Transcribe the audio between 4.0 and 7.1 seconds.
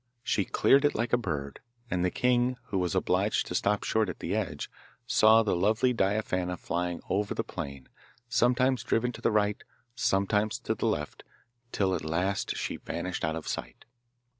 at the edge, saw the lovely Diaphana flying